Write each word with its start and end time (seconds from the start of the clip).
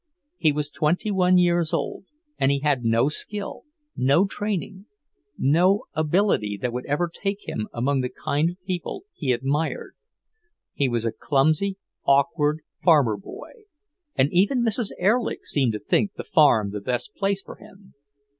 He 0.37 0.51
was 0.51 0.71
twenty 0.71 1.11
one 1.11 1.37
years 1.37 1.75
old, 1.75 2.05
and 2.39 2.49
he 2.49 2.61
had 2.61 2.83
no 2.83 3.07
skill, 3.07 3.65
no 3.95 4.25
training, 4.25 4.87
no 5.37 5.83
ability 5.93 6.57
that 6.59 6.73
would 6.73 6.87
ever 6.87 7.07
take 7.07 7.47
him 7.47 7.67
among 7.71 8.01
the 8.01 8.09
kind 8.09 8.49
of 8.49 8.65
people 8.65 9.03
he 9.13 9.31
admired. 9.31 9.93
He 10.73 10.89
was 10.89 11.05
a 11.05 11.11
clumsy, 11.11 11.77
awkward 12.03 12.61
farmer 12.83 13.15
boy, 13.15 13.65
and 14.15 14.29
even 14.31 14.63
Mrs. 14.63 14.89
Erlich 14.99 15.45
seemed 15.45 15.73
to 15.73 15.79
think 15.79 16.13
the 16.15 16.23
farm 16.23 16.71
the 16.71 16.81
best 16.81 17.13
place 17.13 17.43
for 17.43 17.57
him. 17.57 17.93